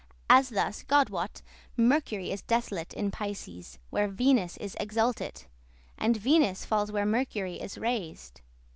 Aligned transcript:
As 0.31 0.49
thus, 0.49 0.81
God 0.81 1.11
wot, 1.11 1.43
Mercury 1.77 2.31
is 2.31 2.41
desolate 2.41 2.91
In 2.95 3.11
Pisces, 3.11 3.77
where 3.91 4.07
Venus 4.07 4.57
is 4.57 4.75
exaltate, 4.79 5.45
And 5.95 6.17
Venus 6.17 6.65
falls 6.65 6.91
where 6.91 7.05
Mercury 7.05 7.57
is 7.61 7.77
raised. 7.77 8.41